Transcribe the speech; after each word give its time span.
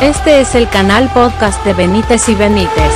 Este 0.00 0.40
es 0.40 0.54
el 0.54 0.68
canal 0.68 1.10
podcast 1.12 1.64
de 1.64 1.74
Benítez 1.74 2.28
y 2.28 2.34
Benítez. 2.36 2.92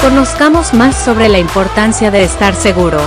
Conozcamos 0.00 0.74
más 0.74 0.96
sobre 0.96 1.28
la 1.28 1.38
importancia 1.38 2.10
de 2.10 2.24
estar 2.24 2.54
seguros. 2.54 3.02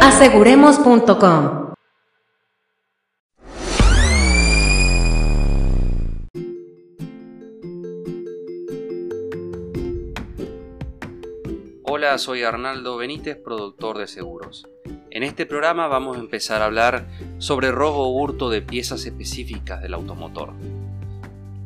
Aseguremos.com 0.00 1.65
Soy 12.14 12.44
Arnaldo 12.44 12.96
Benítez, 12.96 13.36
productor 13.36 13.98
de 13.98 14.06
seguros. 14.06 14.66
En 15.10 15.22
este 15.22 15.44
programa 15.44 15.88
vamos 15.88 16.16
a 16.16 16.20
empezar 16.20 16.62
a 16.62 16.66
hablar 16.66 17.08
sobre 17.38 17.72
robo 17.72 18.04
o 18.04 18.12
hurto 18.12 18.48
de 18.48 18.62
piezas 18.62 19.04
específicas 19.04 19.82
del 19.82 19.92
automotor. 19.92 20.52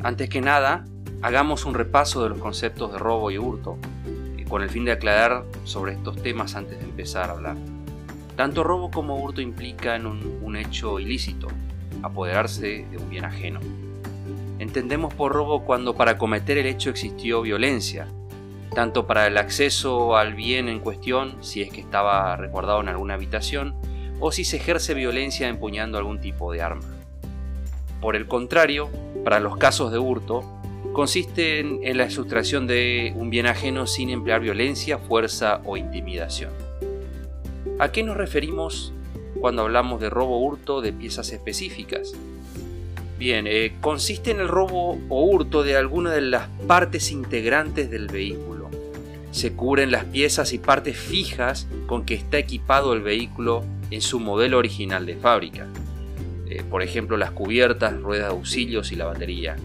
Antes 0.02 0.28
que 0.30 0.40
nada, 0.40 0.86
hagamos 1.20 1.66
un 1.66 1.74
repaso 1.74 2.22
de 2.22 2.30
los 2.30 2.38
conceptos 2.38 2.90
de 2.90 2.98
robo 2.98 3.30
y 3.30 3.38
hurto, 3.38 3.76
con 4.48 4.62
el 4.62 4.70
fin 4.70 4.86
de 4.86 4.92
aclarar 4.92 5.44
sobre 5.64 5.92
estos 5.92 6.20
temas 6.20 6.56
antes 6.56 6.78
de 6.78 6.84
empezar 6.84 7.28
a 7.28 7.34
hablar. 7.34 7.56
Tanto 8.34 8.64
robo 8.64 8.90
como 8.90 9.22
hurto 9.22 9.42
implican 9.42 10.06
un 10.06 10.56
hecho 10.56 10.98
ilícito, 10.98 11.48
apoderarse 12.02 12.86
de 12.90 12.96
un 12.96 13.08
bien 13.08 13.26
ajeno. 13.26 13.60
Entendemos 14.58 15.14
por 15.14 15.32
robo 15.32 15.64
cuando 15.64 15.94
para 15.94 16.18
cometer 16.18 16.58
el 16.58 16.66
hecho 16.66 16.90
existió 16.90 17.42
violencia, 17.42 18.08
tanto 18.74 19.06
para 19.06 19.26
el 19.26 19.36
acceso 19.36 20.16
al 20.16 20.34
bien 20.34 20.68
en 20.68 20.80
cuestión, 20.80 21.36
si 21.42 21.62
es 21.62 21.72
que 21.72 21.80
estaba 21.80 22.36
resguardado 22.36 22.80
en 22.80 22.88
alguna 22.88 23.14
habitación, 23.14 23.74
o 24.20 24.32
si 24.32 24.44
se 24.44 24.56
ejerce 24.56 24.94
violencia 24.94 25.48
empuñando 25.48 25.98
algún 25.98 26.20
tipo 26.20 26.52
de 26.52 26.62
arma. 26.62 26.84
Por 28.00 28.16
el 28.16 28.26
contrario, 28.26 28.88
para 29.24 29.40
los 29.40 29.56
casos 29.56 29.90
de 29.92 29.98
hurto, 29.98 30.44
consiste 30.92 31.60
en, 31.60 31.96
la 31.96 32.10
sustracción 32.10 32.66
de 32.66 33.12
un 33.16 33.30
bien 33.30 33.46
ajeno 33.46 33.86
sin 33.86 34.10
emplear 34.10 34.40
violencia, 34.40 34.98
fuerza 34.98 35.60
o 35.64 35.76
intimidación. 35.76 36.50
¿A 37.78 37.92
qué 37.92 38.02
nos 38.02 38.16
referimos 38.16 38.92
cuando 39.40 39.62
hablamos 39.62 40.00
de 40.00 40.10
robo 40.10 40.38
hurto 40.38 40.80
de 40.80 40.92
piezas 40.92 41.32
específicas? 41.32 42.12
Bien, 43.18 43.46
eh, 43.46 43.76
consiste 43.82 44.30
en 44.30 44.40
el 44.40 44.48
robo 44.48 44.98
o 45.08 45.24
hurto 45.24 45.62
de 45.62 45.76
alguna 45.76 46.10
de 46.10 46.22
las 46.22 46.48
partes 46.66 47.10
integrantes 47.10 47.90
del 47.90 48.06
vehículo 48.06 48.49
se 49.30 49.52
cubren 49.52 49.90
las 49.90 50.04
piezas 50.04 50.52
y 50.52 50.58
partes 50.58 50.96
fijas 50.96 51.68
con 51.86 52.04
que 52.04 52.14
está 52.14 52.38
equipado 52.38 52.92
el 52.92 53.02
vehículo 53.02 53.64
en 53.90 54.00
su 54.00 54.20
modelo 54.20 54.58
original 54.58 55.06
de 55.06 55.16
fábrica. 55.16 55.66
Eh, 56.48 56.64
por 56.68 56.82
ejemplo, 56.82 57.16
las 57.16 57.30
cubiertas, 57.30 58.00
ruedas 58.00 58.28
de 58.28 58.34
auxilios 58.36 58.90
y 58.92 58.96
la 58.96 59.06
batería. 59.06 59.56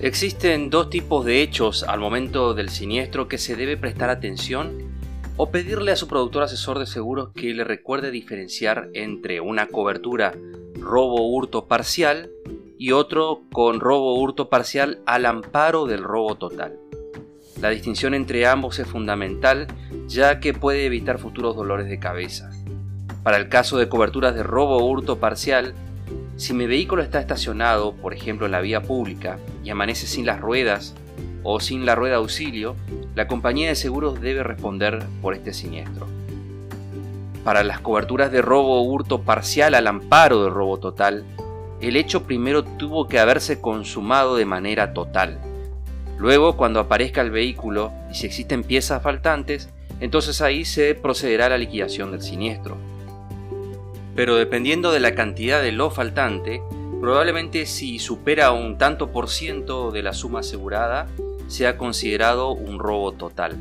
Existen 0.00 0.70
dos 0.70 0.90
tipos 0.90 1.24
de 1.24 1.42
hechos 1.42 1.82
al 1.82 2.00
momento 2.00 2.54
del 2.54 2.68
siniestro 2.68 3.26
que 3.26 3.38
se 3.38 3.56
debe 3.56 3.76
prestar 3.76 4.10
atención 4.10 4.88
o 5.36 5.50
pedirle 5.50 5.92
a 5.92 5.96
su 5.96 6.08
productor 6.08 6.42
asesor 6.42 6.78
de 6.78 6.86
seguros 6.86 7.30
que 7.34 7.54
le 7.54 7.64
recuerde 7.64 8.10
diferenciar 8.10 8.90
entre 8.94 9.40
una 9.40 9.66
cobertura 9.66 10.34
robo-hurto 10.74 11.66
parcial 11.66 12.30
y 12.76 12.92
otro 12.92 13.42
con 13.52 13.80
robo-hurto 13.80 14.48
parcial 14.48 15.00
al 15.06 15.26
amparo 15.26 15.86
del 15.86 16.02
robo 16.02 16.36
total. 16.36 16.78
La 17.60 17.70
distinción 17.70 18.14
entre 18.14 18.46
ambos 18.46 18.78
es 18.78 18.86
fundamental 18.86 19.66
ya 20.06 20.38
que 20.40 20.54
puede 20.54 20.86
evitar 20.86 21.18
futuros 21.18 21.56
dolores 21.56 21.88
de 21.88 21.98
cabeza. 21.98 22.50
Para 23.22 23.36
el 23.36 23.48
caso 23.48 23.78
de 23.78 23.88
coberturas 23.88 24.34
de 24.34 24.42
robo 24.42 24.78
o 24.78 24.86
hurto 24.86 25.18
parcial, 25.18 25.74
si 26.36 26.54
mi 26.54 26.66
vehículo 26.66 27.02
está 27.02 27.18
estacionado, 27.18 27.94
por 27.94 28.14
ejemplo 28.14 28.46
en 28.46 28.52
la 28.52 28.60
vía 28.60 28.82
pública, 28.82 29.38
y 29.64 29.70
amanece 29.70 30.06
sin 30.06 30.24
las 30.24 30.40
ruedas 30.40 30.94
o 31.42 31.58
sin 31.58 31.84
la 31.84 31.96
rueda 31.96 32.16
auxilio, 32.16 32.76
la 33.16 33.26
compañía 33.26 33.68
de 33.68 33.74
seguros 33.74 34.20
debe 34.20 34.44
responder 34.44 35.04
por 35.20 35.34
este 35.34 35.52
siniestro. 35.52 36.06
Para 37.42 37.64
las 37.64 37.80
coberturas 37.80 38.30
de 38.30 38.40
robo 38.40 38.80
o 38.80 38.82
hurto 38.82 39.22
parcial 39.22 39.74
al 39.74 39.88
amparo 39.88 40.44
del 40.44 40.54
robo 40.54 40.78
total, 40.78 41.24
el 41.80 41.96
hecho 41.96 42.22
primero 42.22 42.62
tuvo 42.62 43.08
que 43.08 43.18
haberse 43.18 43.60
consumado 43.60 44.36
de 44.36 44.44
manera 44.44 44.92
total. 44.92 45.38
Luego, 46.18 46.56
cuando 46.56 46.80
aparezca 46.80 47.20
el 47.20 47.30
vehículo 47.30 47.92
y 48.10 48.16
si 48.16 48.26
existen 48.26 48.64
piezas 48.64 49.02
faltantes, 49.02 49.68
entonces 50.00 50.40
ahí 50.40 50.64
se 50.64 50.94
procederá 50.94 51.46
a 51.46 51.50
la 51.50 51.58
liquidación 51.58 52.10
del 52.10 52.22
siniestro. 52.22 52.76
Pero 54.16 54.36
dependiendo 54.36 54.90
de 54.90 55.00
la 55.00 55.14
cantidad 55.14 55.62
de 55.62 55.70
lo 55.70 55.90
faltante, 55.90 56.60
probablemente 57.00 57.66
si 57.66 58.00
supera 58.00 58.50
un 58.50 58.78
tanto 58.78 59.12
por 59.12 59.28
ciento 59.28 59.92
de 59.92 60.02
la 60.02 60.12
suma 60.12 60.40
asegurada, 60.40 61.06
sea 61.46 61.78
considerado 61.78 62.50
un 62.50 62.80
robo 62.80 63.12
total. 63.12 63.56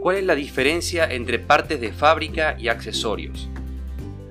¿Cuál 0.00 0.16
es 0.16 0.24
la 0.24 0.34
diferencia 0.34 1.06
entre 1.06 1.38
partes 1.38 1.80
de 1.80 1.92
fábrica 1.92 2.56
y 2.58 2.68
accesorios? 2.68 3.48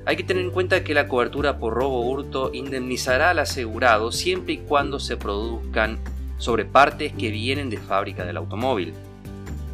Hay 0.06 0.18
que 0.18 0.24
tener 0.24 0.44
en 0.44 0.52
cuenta 0.52 0.84
que 0.84 0.94
la 0.94 1.08
cobertura 1.08 1.58
por 1.58 1.74
robo 1.74 2.02
hurto 2.02 2.52
indemnizará 2.54 3.30
al 3.30 3.40
asegurado 3.40 4.12
siempre 4.12 4.56
y 4.56 4.58
cuando 4.58 5.00
se 5.00 5.16
produzcan 5.16 6.00
sobre 6.44 6.66
partes 6.66 7.14
que 7.14 7.31
vienen 7.31 7.70
de 7.70 7.78
fábrica 7.78 8.26
del 8.26 8.36
automóvil. 8.36 8.94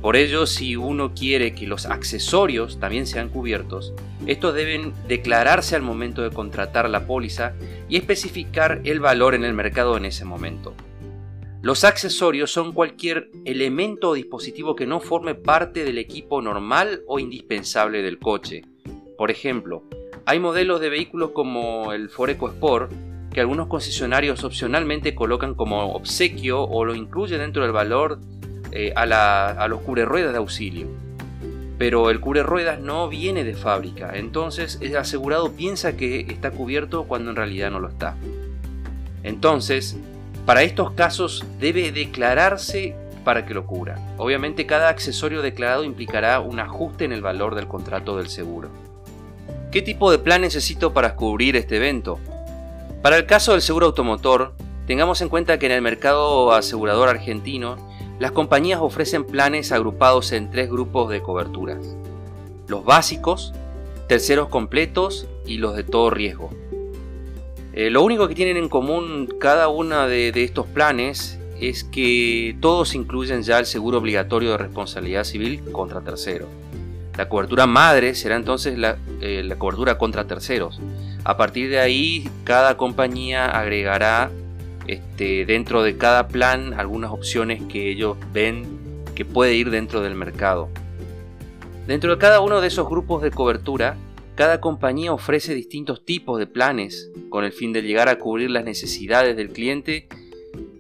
Por 0.04 0.16
ello, 0.16 0.46
si 0.46 0.76
uno 0.76 1.16
quiere 1.16 1.56
que 1.56 1.66
los 1.66 1.88
accesorios 1.88 2.80
también 2.80 3.08
sean 3.08 3.30
cubiertos, 3.30 3.92
estos 4.28 4.54
deben 4.54 4.94
declararse 5.08 5.76
al 5.76 5.82
momento 5.82 6.22
de 6.22 6.30
contratar 6.30 6.88
la 6.88 7.08
póliza 7.08 7.54
y 7.90 7.98
especificar 7.98 8.82
el 8.84 9.00
valor 9.00 9.34
en 9.34 9.46
el 9.46 9.56
mercado 9.56 9.98
en 9.98 10.06
ese 10.06 10.26
momento. 10.26 10.76
Los 11.64 11.84
accesorios 11.84 12.52
son 12.52 12.72
cualquier 12.72 13.32
elemento 13.46 14.10
o 14.10 14.14
dispositivo 14.14 14.76
que 14.76 14.86
no 14.86 15.00
forme 15.00 15.34
parte 15.34 15.84
del 15.84 15.98
equipo 15.98 16.40
normal 16.40 17.02
o 17.08 17.18
indispensable 17.18 18.04
del 18.04 18.20
coche. 18.20 18.62
Por 19.18 19.32
ejemplo, 19.32 19.84
hay 20.24 20.40
modelos 20.40 20.80
de 20.82 20.90
vehículos 20.90 21.32
como 21.32 21.94
el 21.94 22.10
Foreco 22.10 22.48
Sport 22.48 23.09
que 23.34 23.42
algunos 23.42 23.68
concesionarios 23.68 24.44
opcionalmente 24.44 25.16
colocan 25.16 25.56
como 25.56 25.94
obsequio 25.94 26.64
o 26.64 26.86
lo 26.86 26.96
incluyen 26.96 27.40
dentro 27.40 27.64
del 27.64 27.72
valor 27.72 28.20
eh, 28.72 28.94
a, 28.96 29.48
a, 29.50 29.68
los 29.68 29.82
cubre 29.82 30.06
ruedas 30.06 30.32
de 30.32 30.38
auxilio. 30.38 30.88
Pero 31.78 32.10
el 32.10 32.20
cubre 32.20 32.44
ruedas 32.44 32.80
no 32.80 33.08
viene 33.08 33.44
de 33.44 33.54
fábrica, 33.54 34.12
entonces 34.14 34.80
el 34.82 34.98
asegurado 34.98 35.54
piensa 35.54 35.96
que 35.96 36.22
está 36.22 36.52
cubierto 36.52 37.06
cuando 37.06 37.30
en 37.30 37.38
realidad 37.38 37.72
no 37.72 37.80
lo 37.80 37.88
está. 37.88 38.16
Entonces, 39.24 39.98
para 40.46 40.64
estos 40.64 40.92
casos 40.92 41.46
debe 41.60 41.92
declararse 41.92 42.96
para 43.24 43.46
que 43.46 43.54
lo 43.54 43.66
cubra. 43.66 44.00
Obviamente 44.18 44.66
cada 44.66 44.90
accesorio 44.90 45.42
declarado 45.42 45.84
implicará 45.84 46.40
un 46.40 46.60
ajuste 46.60 47.06
en 47.06 47.12
el 47.12 47.22
valor 47.22 47.56
del 47.56 47.68
contrato 47.68 48.18
del 48.18 48.28
seguro. 48.28 48.70
¿Qué 49.72 49.82
tipo 49.84 50.10
de 50.12 50.18
plan 50.18 50.42
necesito 50.42 50.94
para 50.94 51.16
cubrir 51.16 51.56
este 51.56 51.78
evento? 51.78 52.20
Para 53.02 53.16
el 53.16 53.26
caso 53.26 53.54
del 53.54 53.62
seguro 53.62 53.88
automotor, 53.88 54.54
tengamos 54.86 55.22
en 55.22 55.30
cuenta 55.30 55.58
que 55.58 55.68
en 55.68 55.72
el 55.72 55.82
mercado 55.82 56.52
asegurador 56.52 57.08
argentino, 57.08 57.78
las 58.20 58.34
compañías 58.34 58.82
ofrecen 58.82 59.26
planes 59.26 59.72
agrupados 59.72 60.34
en 60.34 60.52
tres 60.52 60.70
grupos 60.70 61.10
de 61.10 61.22
coberturas. 61.22 61.96
Los 62.68 62.84
básicos, 62.84 63.54
terceros 64.10 64.50
completos 64.50 65.28
y 65.46 65.60
los 65.60 65.78
de 65.78 65.84
todo 65.84 66.10
riesgo. 66.10 66.50
Eh, 67.72 67.90
lo 67.90 68.04
único 68.04 68.28
que 68.28 68.36
tienen 68.36 68.58
en 68.58 68.68
común 68.68 69.34
cada 69.40 69.70
uno 69.70 70.06
de, 70.06 70.34
estos 70.36 70.68
planes 70.68 71.40
es 71.62 71.86
que 71.86 72.58
todos 72.60 72.96
incluyen 72.96 73.44
ya 73.44 73.60
el 73.60 73.66
seguro 73.66 74.00
obligatorio 74.00 74.52
de 74.52 74.58
responsabilidad 74.58 75.24
civil 75.24 75.64
contra 75.72 76.02
terceros. 76.02 76.50
La 77.18 77.30
cobertura 77.30 77.66
madre 77.66 78.14
será 78.14 78.36
entonces 78.36 78.78
la 78.78 78.98
eh, 79.22 79.50
cobertura 79.58 79.98
contra 79.98 80.28
terceros, 80.28 80.82
a 81.24 81.38
partir 81.38 81.70
de 81.70 81.80
ahí, 81.80 82.30
cada 82.44 82.78
compañía 82.78 83.46
agregará 83.46 84.32
este, 84.88 85.46
dentro 85.46 85.84
de 85.84 85.98
cada 85.98 86.28
plan 86.28 86.74
algunas 86.74 87.12
opciones 87.12 87.62
que 87.70 87.90
ellos 87.90 88.18
ven 88.34 89.04
que 89.16 89.26
puede 89.26 89.54
ir 89.54 89.70
dentro 89.70 90.02
del 90.02 90.16
mercado. 90.16 90.70
Dentro 91.86 92.12
de 92.12 92.20
cada 92.20 92.40
uno 92.40 92.62
de 92.62 92.68
esos 92.68 92.88
grupos 92.88 93.22
de 93.22 93.32
cobertura, 93.32 93.98
cada 94.36 94.62
compañía 94.62 95.12
ofrece 95.12 95.54
distintos 95.54 96.06
tipos 96.06 96.40
de 96.40 96.48
planes 96.48 97.12
con 97.30 97.44
el 97.44 97.52
fin 97.52 97.74
de 97.74 97.82
llegar 97.82 98.08
a 98.10 98.18
cubrir 98.18 98.50
las 98.50 98.64
necesidades 98.64 99.36
del 99.36 99.50
cliente 99.50 100.08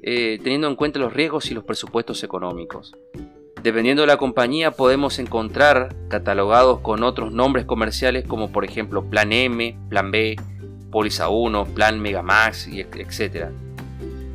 eh, 0.01 0.39
teniendo 0.41 0.68
en 0.68 0.75
cuenta 0.75 0.97
los 0.97 1.13
riesgos 1.13 1.51
y 1.51 1.53
los 1.53 1.65
presupuestos 1.65 2.24
económicos. 2.24 2.95
Dependiendo 3.63 4.03
de 4.03 4.07
la 4.07 4.17
compañía 4.17 4.71
podemos 4.71 5.19
encontrar 5.19 5.94
catalogados 6.07 6.79
con 6.79 7.03
otros 7.03 7.33
nombres 7.33 7.65
comerciales 7.65 8.23
como 8.25 8.51
por 8.51 8.63
ejemplo 8.63 9.03
Plan 9.03 9.33
M, 9.33 9.77
Plan 9.89 10.11
B, 10.11 10.38
Póliza 10.91 11.27
1, 11.27 11.65
Plan 11.65 12.00
Megamax, 12.00 12.67
etc. 12.67 13.47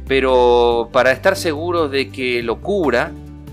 Pero 0.06 0.90
para 0.92 1.10
estar 1.12 1.36
seguros 1.36 1.90
de 1.90 2.10
que 2.10 2.42
lo 2.42 2.60
cubra, 2.60 3.12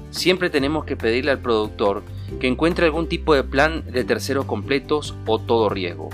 siempre 0.10 0.50
tenemos 0.50 0.84
que 0.84 0.98
pedirle 0.98 1.32
al 1.32 1.40
productor 1.40 2.04
que 2.42 2.48
encuentre 2.48 2.86
algún 2.86 3.08
tipo 3.08 3.34
de 3.34 3.44
plan 3.44 3.84
de 3.90 4.04
terceros 4.04 4.46
completos 4.46 5.16
o 5.26 5.40
todo 5.40 5.70
riesgo, 5.70 6.10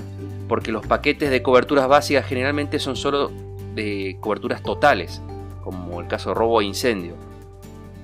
porque 0.48 0.71
los 0.71 0.86
paquetes 0.86 1.31
de 1.31 1.42
coberturas 1.42 1.88
básicas 1.88 2.25
generalmente 2.25 2.77
son 2.77 2.95
solo 2.95 3.31
de 3.74 4.18
coberturas 4.19 4.62
totales, 4.62 5.21
como 5.63 6.00
el 6.00 6.07
caso 6.07 6.30
de 6.30 6.36
robo 6.36 6.62
e 6.62 6.65
incendio. 6.65 7.26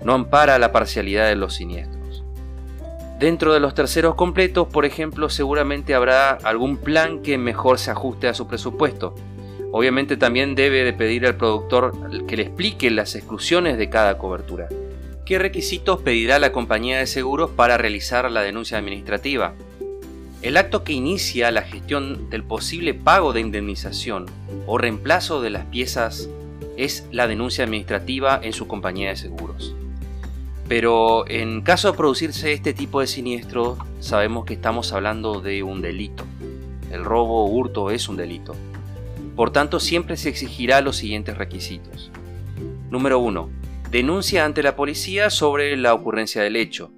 No 0.04 0.14
ampara 0.14 0.60
la 0.60 0.72
parcialidad 0.72 1.28
de 1.28 1.36
los 1.36 1.56
siniestros. 1.56 2.24
Dentro 3.20 3.54
de 3.54 3.60
los 3.60 3.74
terceros 3.74 4.16
completos, 4.16 4.68
por 4.68 4.86
ejemplo, 4.86 5.30
seguramente 5.30 5.96
habrá 5.96 6.32
algún 6.32 6.78
plan 6.78 7.22
que 7.22 7.38
mejor 7.38 7.80
se 7.80 7.92
ajuste 7.92 8.28
a 8.28 8.34
su 8.34 8.48
presupuesto. 8.48 9.16
Obviamente 9.72 10.18
también 10.18 10.56
debe 10.56 10.84
de 10.84 10.94
pedir 10.94 11.26
al 11.26 11.38
productor 11.38 11.94
que 12.28 12.36
le 12.36 12.44
explique 12.44 12.92
las 12.92 13.16
exclusiones 13.16 13.78
de 13.78 13.90
cada 13.90 14.18
cobertura. 14.18 14.68
¿Qué 15.26 15.40
requisitos 15.40 16.02
pedirá 16.02 16.38
la 16.38 16.52
compañía 16.52 17.00
de 17.00 17.08
seguros 17.08 17.50
para 17.52 17.78
realizar 17.78 18.30
la 18.30 18.42
denuncia 18.42 18.78
administrativa? 18.78 19.54
El 20.42 20.58
acto 20.58 20.84
que 20.84 20.92
inicia 20.92 21.50
la 21.52 21.62
gestión 21.62 22.30
del 22.30 22.44
posible 22.44 22.94
pago 22.94 23.32
de 23.32 23.40
indemnización 23.40 24.26
o 24.68 24.78
reemplazo 24.78 25.42
de 25.42 25.50
las 25.50 25.66
piezas 25.68 26.28
es 26.76 27.08
la 27.12 27.28
denuncia 27.28 27.64
administrativa 27.64 28.38
en 28.44 28.52
su 28.52 28.68
compañía 28.68 29.10
de 29.10 29.16
seguros. 29.16 29.74
Pero 30.68 31.28
en 31.28 31.62
caso 31.62 31.92
de 31.92 31.98
producirse 31.98 32.54
este 32.54 32.74
tipo 32.74 33.02
de 33.02 33.08
siniestro, 33.08 33.78
sabemos 34.00 34.46
que 34.46 34.54
estamos 34.54 34.94
hablando 34.94 35.42
de 35.42 35.64
un 35.64 35.82
delito. 35.82 36.26
El 36.92 37.04
robo 37.04 37.46
o 37.46 37.50
hurto 37.50 37.92
es 37.92 38.08
un 38.08 38.18
delito. 38.18 38.56
Por 39.36 39.52
tanto, 39.52 39.80
siempre 39.80 40.16
se 40.16 40.30
exigirá 40.30 40.82
los 40.82 40.98
siguientes 40.98 41.38
requisitos. 41.38 42.12
Número 42.90 43.20
1. 43.20 43.50
Denuncia 43.90 44.46
ante 44.46 44.64
la 44.64 44.76
policía 44.76 45.30
sobre 45.30 45.76
la 45.76 45.94
ocurrencia 45.94 46.42
del 46.42 46.56
hecho. 46.56 46.92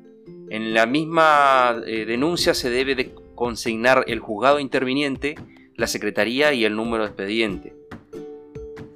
En 0.49 0.73
la 0.73 0.85
misma 0.85 1.81
eh, 1.87 2.05
denuncia 2.05 2.53
se 2.53 2.69
debe 2.69 2.95
de 2.95 3.13
consignar 3.33 4.03
el 4.07 4.19
juzgado 4.19 4.59
interviniente, 4.59 5.35
la 5.75 5.87
secretaría 5.87 6.53
y 6.53 6.65
el 6.65 6.75
número 6.75 7.03
de 7.03 7.09
expediente. 7.09 7.73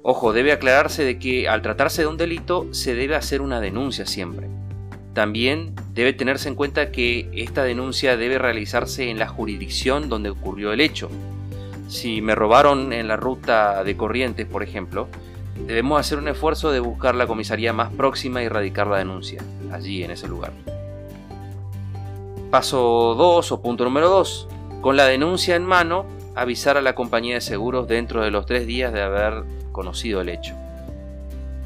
Ojo, 0.02 0.32
debe 0.32 0.52
aclararse 0.52 1.04
de 1.04 1.18
que 1.18 1.48
al 1.48 1.60
tratarse 1.62 2.02
de 2.02 2.08
un 2.08 2.16
delito 2.16 2.68
se 2.72 2.94
debe 2.94 3.16
hacer 3.16 3.42
una 3.42 3.60
denuncia 3.60 4.06
siempre. 4.06 4.48
También 5.14 5.74
debe 5.92 6.12
tenerse 6.12 6.48
en 6.48 6.54
cuenta 6.54 6.92
que 6.92 7.28
esta 7.34 7.64
denuncia 7.64 8.16
debe 8.16 8.38
realizarse 8.38 9.10
en 9.10 9.18
la 9.18 9.26
jurisdicción 9.26 10.08
donde 10.08 10.30
ocurrió 10.30 10.72
el 10.72 10.80
hecho. 10.80 11.10
Si 11.88 12.22
me 12.22 12.36
robaron 12.36 12.92
en 12.92 13.08
la 13.08 13.16
ruta 13.16 13.82
de 13.82 13.96
Corrientes, 13.96 14.46
por 14.46 14.62
ejemplo, 14.62 15.08
debemos 15.66 15.98
hacer 15.98 16.18
un 16.18 16.28
esfuerzo 16.28 16.70
de 16.70 16.78
buscar 16.78 17.16
la 17.16 17.26
comisaría 17.26 17.72
más 17.72 17.90
próxima 17.92 18.42
y 18.42 18.48
radicar 18.48 18.86
la 18.86 18.98
denuncia, 18.98 19.42
allí 19.72 20.04
en 20.04 20.12
ese 20.12 20.28
lugar. 20.28 20.52
Paso 22.50 23.14
2 23.16 23.52
o 23.52 23.62
punto 23.62 23.84
número 23.84 24.08
2. 24.08 24.48
Con 24.80 24.96
la 24.96 25.06
denuncia 25.06 25.56
en 25.56 25.64
mano, 25.64 26.06
avisar 26.36 26.76
a 26.76 26.82
la 26.82 26.94
compañía 26.94 27.34
de 27.34 27.40
seguros 27.40 27.88
dentro 27.88 28.22
de 28.22 28.30
los 28.30 28.46
tres 28.46 28.66
días 28.66 28.92
de 28.92 29.02
haber 29.02 29.44
conocido 29.72 30.20
el 30.20 30.28
hecho. 30.28 30.54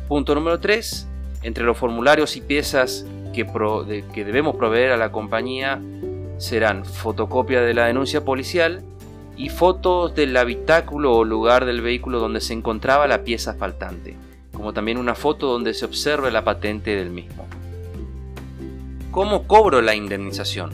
Punto 0.09 0.35
número 0.35 0.61
3. 0.61 1.09
Entre 1.43 1.65
los 1.65 1.77
formularios 1.77 2.37
y 2.37 2.41
piezas 2.41 3.07
que, 3.35 4.25
debemos 4.25 4.57
proveer 4.57 4.93
a 4.93 4.97
la 4.97 5.13
compañía 5.13 5.81
serán 6.39 6.85
fotocopia 6.85 7.61
de 7.61 7.75
la 7.75 7.87
denuncia 7.87 8.25
policial 8.25 8.83
y 9.37 9.49
fotos 9.49 10.15
del 10.15 10.37
habitáculo 10.37 11.13
o 11.13 11.25
lugar 11.25 11.65
del 11.65 11.81
vehículo 11.81 12.21
donde 12.21 12.41
se 12.41 12.53
encontraba 12.53 13.07
la 13.07 13.25
pieza 13.25 13.55
faltante, 13.55 14.17
como 14.53 14.73
también 14.73 14.99
una 14.99 15.15
foto 15.15 15.49
donde 15.49 15.75
se 15.75 15.85
observe 15.85 16.31
la 16.31 16.45
patente 16.45 16.97
del 16.97 17.11
mismo. 17.11 17.47
¿Cómo 19.11 19.47
cobro 19.47 19.81
la 19.81 19.95
indemnización? 19.95 20.71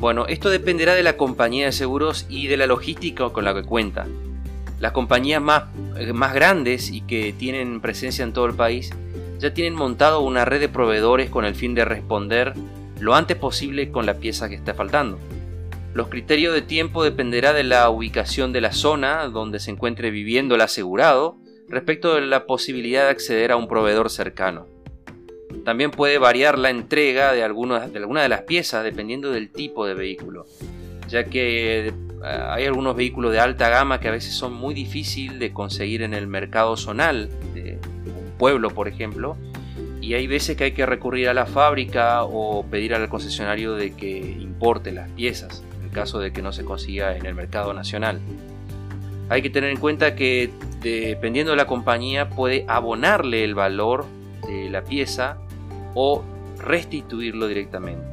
Bueno, 0.00 0.26
esto 0.26 0.48
dependerá 0.48 0.94
de 0.94 1.02
la 1.02 1.16
compañía 1.16 1.66
de 1.66 1.72
seguros 1.72 2.26
y 2.28 2.46
de 2.46 2.56
la 2.56 2.66
logística 2.66 3.30
con 3.30 3.44
la 3.44 3.54
que 3.54 3.64
cuenta. 3.64 4.06
Las 4.78 4.92
compañías 4.92 5.42
más, 5.42 5.64
eh, 5.96 6.12
más 6.12 6.34
grandes 6.34 6.90
y 6.90 7.00
que 7.00 7.32
tienen 7.32 7.80
presencia 7.80 8.22
en 8.22 8.32
todo 8.32 8.46
el 8.46 8.54
país 8.54 8.92
ya 9.38 9.54
tienen 9.54 9.74
montado 9.74 10.20
una 10.20 10.44
red 10.44 10.60
de 10.60 10.68
proveedores 10.68 11.30
con 11.30 11.44
el 11.44 11.54
fin 11.54 11.74
de 11.74 11.84
responder 11.84 12.54
lo 13.00 13.14
antes 13.14 13.36
posible 13.36 13.90
con 13.90 14.06
la 14.06 14.14
pieza 14.14 14.48
que 14.48 14.56
está 14.56 14.74
faltando. 14.74 15.18
Los 15.94 16.08
criterios 16.08 16.54
de 16.54 16.62
tiempo 16.62 17.02
dependerá 17.02 17.52
de 17.52 17.64
la 17.64 17.88
ubicación 17.90 18.52
de 18.52 18.60
la 18.60 18.72
zona 18.72 19.28
donde 19.28 19.60
se 19.60 19.70
encuentre 19.70 20.10
viviendo 20.10 20.54
el 20.54 20.60
asegurado 20.60 21.38
respecto 21.68 22.14
de 22.14 22.22
la 22.22 22.46
posibilidad 22.46 23.04
de 23.04 23.10
acceder 23.10 23.52
a 23.52 23.56
un 23.56 23.68
proveedor 23.68 24.10
cercano. 24.10 24.66
También 25.64 25.90
puede 25.90 26.18
variar 26.18 26.58
la 26.58 26.70
entrega 26.70 27.32
de, 27.32 27.42
algunas, 27.42 27.94
alguna 27.94 28.22
de 28.22 28.28
las 28.28 28.42
piezas 28.42 28.84
dependiendo 28.84 29.30
del 29.30 29.50
tipo 29.50 29.86
de 29.86 29.94
vehículo, 29.94 30.46
ya 31.08 31.24
que 31.24 31.88
eh, 31.88 31.92
hay 32.22 32.64
algunos 32.64 32.96
vehículos 32.96 33.32
de 33.32 33.40
alta 33.40 33.68
gama 33.68 34.00
que 34.00 34.08
a 34.08 34.12
veces 34.12 34.34
son 34.34 34.52
muy 34.52 34.74
difíciles 34.74 35.38
de 35.38 35.52
conseguir 35.52 36.02
en 36.02 36.14
el 36.14 36.26
mercado 36.26 36.76
zonal 36.76 37.30
pueblo, 38.38 38.70
por 38.70 38.88
ejemplo, 38.88 39.36
y 40.00 40.14
hay 40.14 40.26
veces 40.26 40.56
que 40.56 40.64
hay 40.64 40.72
que 40.72 40.86
recurrir 40.86 41.28
a 41.28 41.34
la 41.34 41.44
fábrica 41.44 42.24
o 42.24 42.64
pedir 42.64 42.94
al 42.94 43.08
concesionario 43.08 43.74
de 43.74 43.92
que 43.92 44.18
importe 44.18 44.92
las 44.92 45.10
piezas, 45.10 45.62
en 45.78 45.86
el 45.86 45.90
caso 45.90 46.18
de 46.18 46.32
que 46.32 46.40
no 46.40 46.52
se 46.52 46.64
consiga 46.64 47.16
en 47.16 47.26
el 47.26 47.34
mercado 47.34 47.74
nacional. 47.74 48.20
Hay 49.28 49.42
que 49.42 49.50
tener 49.50 49.70
en 49.70 49.78
cuenta 49.78 50.14
que 50.14 50.50
dependiendo 50.80 51.50
de 51.50 51.56
la 51.56 51.66
compañía 51.66 52.30
puede 52.30 52.64
abonarle 52.68 53.44
el 53.44 53.54
valor 53.54 54.06
de 54.46 54.70
la 54.70 54.84
pieza 54.84 55.36
o 55.94 56.24
restituirlo 56.58 57.46
directamente. 57.46 58.06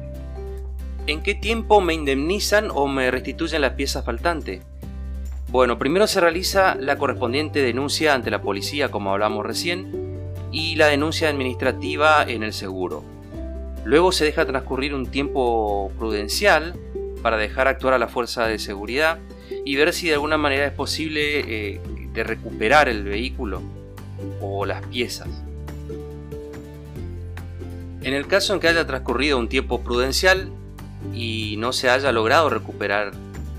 ¿En 1.06 1.22
qué 1.22 1.34
tiempo 1.34 1.80
me 1.80 1.94
indemnizan 1.94 2.68
o 2.70 2.88
me 2.88 3.10
restituyen 3.10 3.62
la 3.62 3.76
pieza 3.76 4.02
faltante? 4.02 4.60
Bueno, 5.48 5.78
primero 5.78 6.08
se 6.08 6.20
realiza 6.20 6.74
la 6.74 6.98
correspondiente 6.98 7.62
denuncia 7.62 8.12
ante 8.12 8.30
la 8.30 8.42
policía, 8.42 8.90
como 8.90 9.12
hablamos 9.12 9.46
recién, 9.46 10.05
y 10.52 10.76
la 10.76 10.86
denuncia 10.86 11.28
administrativa 11.28 12.24
en 12.26 12.42
el 12.42 12.52
seguro. 12.52 13.04
Luego 13.84 14.12
se 14.12 14.24
deja 14.24 14.46
transcurrir 14.46 14.94
un 14.94 15.06
tiempo 15.06 15.92
prudencial 15.98 16.74
para 17.22 17.36
dejar 17.36 17.68
actuar 17.68 17.94
a 17.94 17.98
la 17.98 18.08
fuerza 18.08 18.46
de 18.46 18.58
seguridad 18.58 19.18
y 19.64 19.76
ver 19.76 19.92
si 19.92 20.08
de 20.08 20.14
alguna 20.14 20.38
manera 20.38 20.66
es 20.66 20.72
posible 20.72 21.40
eh, 21.74 21.80
de 22.12 22.24
recuperar 22.24 22.88
el 22.88 23.04
vehículo 23.04 23.62
o 24.40 24.66
las 24.66 24.84
piezas. 24.86 25.28
En 28.02 28.14
el 28.14 28.26
caso 28.26 28.54
en 28.54 28.60
que 28.60 28.68
haya 28.68 28.86
transcurrido 28.86 29.38
un 29.38 29.48
tiempo 29.48 29.80
prudencial 29.82 30.50
y 31.12 31.56
no 31.58 31.72
se 31.72 31.90
haya 31.90 32.12
logrado 32.12 32.48
recuperar 32.48 33.12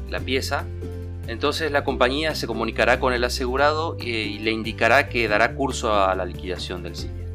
la 0.09 0.19
pieza, 0.21 0.65
entonces 1.27 1.71
la 1.71 1.83
compañía 1.83 2.35
se 2.35 2.47
comunicará 2.47 2.99
con 2.99 3.13
el 3.13 3.23
asegurado 3.23 3.97
y 3.99 4.39
le 4.39 4.51
indicará 4.51 5.09
que 5.09 5.27
dará 5.27 5.55
curso 5.55 5.93
a 5.93 6.15
la 6.15 6.25
liquidación 6.25 6.83
del 6.83 6.95
siniestro. 6.95 7.27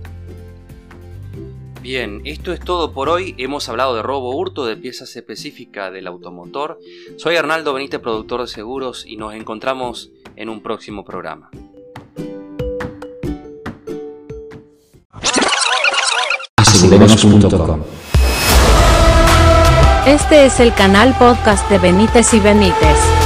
Bien, 1.82 2.22
esto 2.24 2.52
es 2.52 2.60
todo 2.60 2.92
por 2.92 3.08
hoy. 3.08 3.34
Hemos 3.38 3.68
hablado 3.68 3.96
de 3.96 4.02
robo 4.02 4.36
hurto 4.36 4.64
de 4.66 4.76
piezas 4.76 5.16
específicas 5.16 5.92
del 5.92 6.06
automotor. 6.06 6.78
Soy 7.16 7.34
Arnaldo 7.34 7.74
Benítez, 7.74 8.00
productor 8.00 8.42
de 8.42 8.46
seguros, 8.46 9.04
y 9.04 9.16
nos 9.16 9.34
encontramos 9.34 10.10
en 10.36 10.48
un 10.48 10.62
próximo 10.62 11.04
programa. 11.04 11.50
Este 20.06 20.46
es 20.46 20.60
el 20.60 20.72
canal 20.74 21.16
podcast 21.18 21.68
de 21.68 21.78
Benítez 21.78 22.32
y 22.32 22.40
Benítez. 22.40 23.21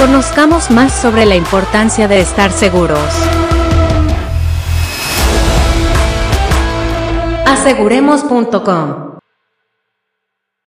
Conozcamos 0.00 0.70
más 0.70 0.98
sobre 0.98 1.26
la 1.26 1.36
importancia 1.36 2.08
de 2.08 2.22
estar 2.22 2.50
seguros. 2.52 2.98
Aseguremos.com 7.44 9.09